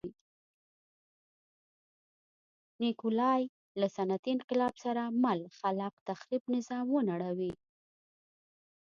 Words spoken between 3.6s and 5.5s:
له صنعتي انقلاب سره مل